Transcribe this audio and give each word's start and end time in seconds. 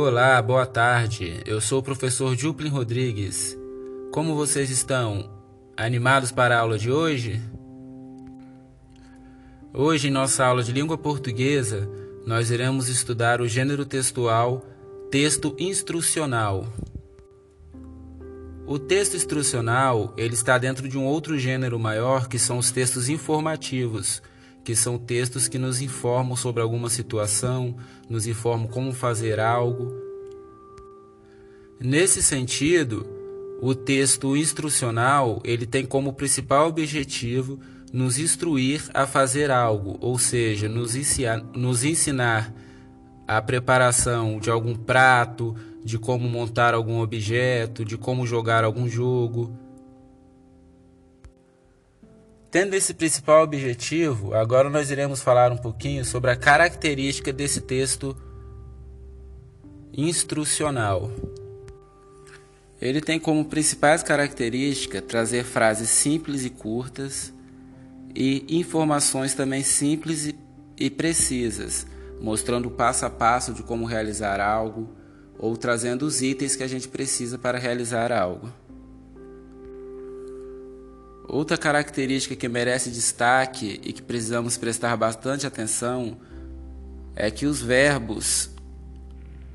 Olá, 0.00 0.40
boa 0.40 0.64
tarde. 0.64 1.42
Eu 1.44 1.60
sou 1.60 1.80
o 1.80 1.82
professor 1.82 2.32
Juplin 2.36 2.68
Rodrigues. 2.68 3.58
Como 4.12 4.36
vocês 4.36 4.70
estão? 4.70 5.28
Animados 5.76 6.30
para 6.30 6.56
a 6.56 6.60
aula 6.60 6.78
de 6.78 6.88
hoje? 6.88 7.42
Hoje, 9.74 10.06
em 10.06 10.12
nossa 10.12 10.46
aula 10.46 10.62
de 10.62 10.70
língua 10.70 10.96
portuguesa, 10.96 11.90
nós 12.24 12.48
iremos 12.52 12.88
estudar 12.88 13.40
o 13.40 13.48
gênero 13.48 13.84
textual 13.84 14.64
texto 15.10 15.56
instrucional. 15.58 16.64
O 18.68 18.78
texto 18.78 19.16
instrucional, 19.16 20.14
ele 20.16 20.34
está 20.34 20.58
dentro 20.58 20.88
de 20.88 20.96
um 20.96 21.06
outro 21.06 21.36
gênero 21.36 21.76
maior, 21.76 22.28
que 22.28 22.38
são 22.38 22.58
os 22.58 22.70
textos 22.70 23.08
informativos, 23.08 24.22
que 24.68 24.76
são 24.76 24.98
textos 24.98 25.48
que 25.48 25.56
nos 25.58 25.80
informam 25.80 26.36
sobre 26.36 26.60
alguma 26.60 26.90
situação, 26.90 27.74
nos 28.06 28.26
informam 28.26 28.68
como 28.68 28.92
fazer 28.92 29.40
algo. 29.40 29.90
Nesse 31.80 32.22
sentido, 32.22 33.06
o 33.62 33.74
texto 33.74 34.36
instrucional, 34.36 35.40
ele 35.42 35.64
tem 35.64 35.86
como 35.86 36.12
principal 36.12 36.68
objetivo 36.68 37.58
nos 37.94 38.18
instruir 38.18 38.82
a 38.92 39.06
fazer 39.06 39.50
algo, 39.50 39.96
ou 40.02 40.18
seja, 40.18 40.68
nos 40.68 40.94
ensinar, 40.94 41.42
nos 41.54 41.82
ensinar 41.82 42.54
a 43.26 43.40
preparação 43.40 44.38
de 44.38 44.50
algum 44.50 44.74
prato, 44.74 45.56
de 45.82 45.98
como 45.98 46.28
montar 46.28 46.74
algum 46.74 47.00
objeto, 47.00 47.86
de 47.86 47.96
como 47.96 48.26
jogar 48.26 48.64
algum 48.64 48.86
jogo. 48.86 49.50
Tendo 52.50 52.72
esse 52.74 52.94
principal 52.94 53.44
objetivo, 53.44 54.32
agora 54.32 54.70
nós 54.70 54.90
iremos 54.90 55.20
falar 55.20 55.52
um 55.52 55.56
pouquinho 55.58 56.02
sobre 56.02 56.30
a 56.30 56.36
característica 56.36 57.30
desse 57.30 57.60
texto 57.60 58.16
instrucional. 59.92 61.10
Ele 62.80 63.02
tem 63.02 63.20
como 63.20 63.44
principais 63.44 64.02
características 64.02 65.02
trazer 65.02 65.44
frases 65.44 65.90
simples 65.90 66.44
e 66.44 66.48
curtas 66.48 67.34
e 68.14 68.46
informações 68.48 69.34
também 69.34 69.62
simples 69.62 70.32
e 70.78 70.88
precisas, 70.88 71.86
mostrando 72.18 72.68
o 72.68 72.70
passo 72.70 73.04
a 73.04 73.10
passo 73.10 73.52
de 73.52 73.62
como 73.62 73.84
realizar 73.84 74.40
algo 74.40 74.88
ou 75.38 75.54
trazendo 75.54 76.06
os 76.06 76.22
itens 76.22 76.56
que 76.56 76.62
a 76.62 76.68
gente 76.68 76.88
precisa 76.88 77.36
para 77.36 77.58
realizar 77.58 78.10
algo. 78.10 78.50
Outra 81.28 81.58
característica 81.58 82.34
que 82.34 82.48
merece 82.48 82.88
destaque 82.88 83.78
e 83.84 83.92
que 83.92 84.00
precisamos 84.00 84.56
prestar 84.56 84.96
bastante 84.96 85.46
atenção 85.46 86.16
é 87.14 87.30
que 87.30 87.44
os 87.44 87.60
verbos 87.60 88.48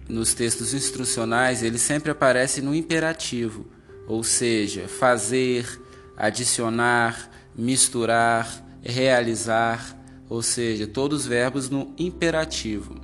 nos 0.08 0.36
textos 0.36 0.76
instrucionais 0.76 1.64
eles 1.64 1.82
sempre 1.82 2.12
aparecem 2.12 2.64
no 2.64 2.76
imperativo, 2.76 3.66
ou 4.08 4.24
seja, 4.24 4.88
fazer, 4.88 5.82
adicionar, 6.16 7.32
misturar, 7.56 8.64
realizar, 8.84 9.98
ou 10.30 10.44
seja, 10.44 10.86
todos 10.86 11.22
os 11.22 11.28
verbos 11.28 11.72
no 11.72 11.92
imperativo. 11.98 13.02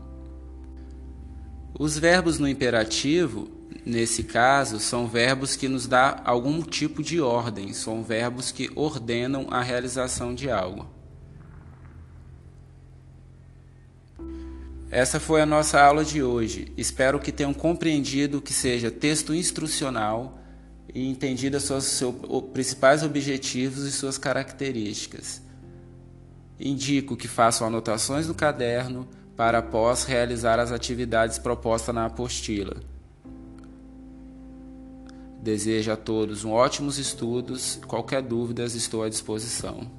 Os 1.80 1.98
verbos 1.98 2.38
no 2.38 2.48
imperativo 2.48 3.50
nesse 3.90 4.24
caso, 4.24 4.80
são 4.80 5.08
verbos 5.08 5.56
que 5.56 5.68
nos 5.68 5.88
dá 5.88 6.22
algum 6.24 6.62
tipo 6.62 7.04
de 7.04 7.20
ordem, 7.20 7.74
são 7.74 8.04
verbos 8.04 8.52
que 8.52 8.70
ordenam 8.76 9.48
a 9.50 9.62
realização 9.62 10.34
de 10.34 10.50
algo. 10.50 10.88
Essa 14.92 15.20
foi 15.20 15.42
a 15.42 15.46
nossa 15.46 15.80
aula 15.80 16.04
de 16.04 16.24
hoje. 16.24 16.72
Espero 16.76 17.20
que 17.20 17.32
tenham 17.32 17.54
compreendido 17.54 18.42
que 18.42 18.54
seja 18.54 18.90
texto 18.90 19.36
instrucional 19.36 20.40
e 20.94 21.08
entendido 21.08 21.60
seus, 21.60 21.84
seus 21.84 22.16
principais 22.52 23.04
objetivos 23.04 23.84
e 23.84 23.92
suas 23.92 24.18
características. 24.18 25.42
Indico 26.60 27.16
que 27.16 27.28
façam 27.28 27.68
anotações 27.68 28.28
no 28.28 28.34
caderno 28.34 29.08
para 29.36 29.60
após 29.60 30.04
realizar 30.04 30.60
as 30.60 30.72
atividades 30.72 31.38
propostas 31.38 31.94
na 31.94 32.06
apostila. 32.06 32.78
Desejo 35.42 35.92
a 35.92 35.96
todos 35.96 36.44
um 36.44 36.52
ótimos 36.52 36.98
estudos. 36.98 37.80
Qualquer 37.88 38.22
dúvida, 38.22 38.64
estou 38.64 39.04
à 39.04 39.10
disposição. 39.10 39.99